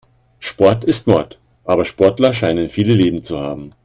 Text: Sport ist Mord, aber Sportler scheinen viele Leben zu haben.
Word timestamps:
Sport 0.39 0.83
ist 0.83 1.05
Mord, 1.05 1.39
aber 1.63 1.85
Sportler 1.85 2.33
scheinen 2.33 2.69
viele 2.69 2.95
Leben 2.95 3.21
zu 3.23 3.39
haben. 3.39 3.69